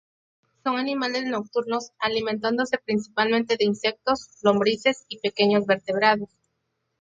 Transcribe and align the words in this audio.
Son 0.63 0.77
animales 0.77 1.25
nocturnos, 1.25 1.91
alimentándose 1.99 2.79
principalmente 2.79 3.55
de 3.55 3.65
insectos, 3.65 4.29
lombrices 4.41 5.05
y 5.09 5.19
pequeños 5.19 5.67
vertebrados. 5.67 6.27